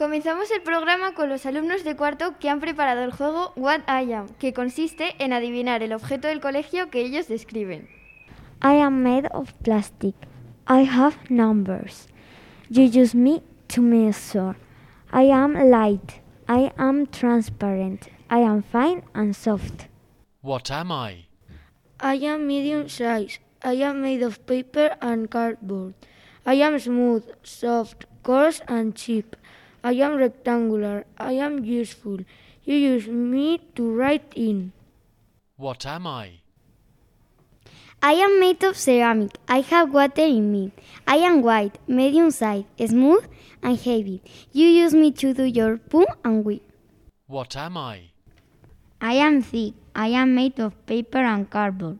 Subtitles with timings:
[0.00, 4.14] Comenzamos el programa con los alumnos de cuarto que han preparado el juego What I
[4.14, 7.86] Am, que consiste en adivinar el objeto del colegio que ellos describen.
[8.62, 10.14] I am made of plastic.
[10.66, 12.08] I have numbers.
[12.70, 13.42] You use me
[13.74, 14.56] to measure.
[15.12, 16.22] I am light.
[16.48, 18.08] I am transparent.
[18.30, 19.88] I am fine and soft.
[20.40, 21.26] What am I?
[21.98, 23.38] I am medium size.
[23.62, 25.92] I am made of paper and cardboard.
[26.46, 29.36] I am smooth, soft, coarse, and cheap.
[29.82, 31.04] I am rectangular.
[31.18, 32.18] I am useful.
[32.64, 34.72] You use me to write in.
[35.56, 36.40] What am I?
[38.02, 39.36] I am made of ceramic.
[39.48, 40.72] I have water in me.
[41.06, 43.24] I am white, medium size, smooth,
[43.62, 44.22] and heavy.
[44.52, 46.62] You use me to do your poo and wee.
[47.26, 48.10] What am I?
[49.00, 49.74] I am thick.
[49.94, 51.98] I am made of paper and cardboard.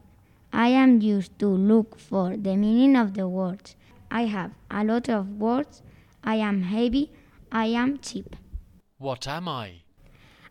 [0.52, 3.76] I am used to look for the meaning of the words.
[4.10, 5.82] I have a lot of words.
[6.24, 7.10] I am heavy.
[7.52, 8.36] I am cheap.
[8.98, 9.82] What am I?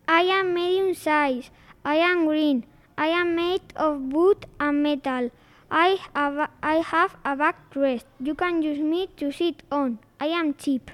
[0.08, 1.50] I am medium size.
[1.86, 2.66] I am green.
[2.97, 5.31] I am made of wood and metal.
[5.72, 8.03] I have, I have a backrest.
[8.19, 10.00] You can use me to sit on.
[10.19, 10.91] I am cheap.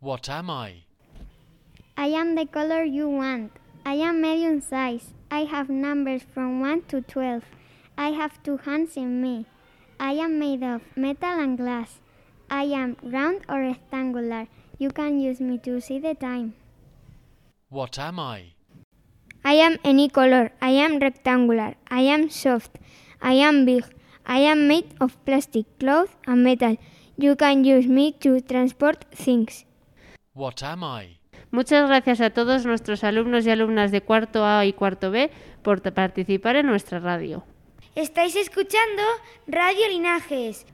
[0.00, 0.84] What am I?
[1.96, 3.52] I am the color you want.
[3.84, 5.12] I am medium size.
[5.30, 7.44] I have numbers from 1 to 12.
[7.98, 9.46] I have two hands in me.
[10.00, 12.00] I am made of metal and glass.
[12.52, 14.46] I am round or rectangular.
[14.78, 16.52] You can use me to see the time.
[17.70, 18.52] What am I?
[19.42, 20.52] I am any color.
[20.60, 21.76] I am rectangular.
[21.90, 22.76] I am soft.
[23.22, 23.84] I am big.
[24.26, 26.76] I am made of plastic, cloth, and metal.
[27.16, 29.64] You can use me to transport things.
[30.34, 31.20] What am I?
[31.50, 35.30] Muchas gracias a todos nuestros alumnos y alumnas de cuarto A y cuarto B
[35.62, 37.44] por participar en nuestra radio.
[37.94, 39.02] Estáis escuchando
[39.46, 40.66] Radio Linajes